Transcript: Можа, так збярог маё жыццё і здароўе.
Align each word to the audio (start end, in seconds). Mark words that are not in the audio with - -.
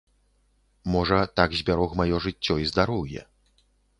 Можа, 0.93 1.19
так 1.41 1.53
збярог 1.59 1.93
маё 2.01 2.21
жыццё 2.25 2.57
і 2.65 2.67
здароўе. 2.73 3.21